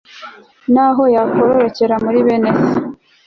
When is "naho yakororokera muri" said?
0.73-2.19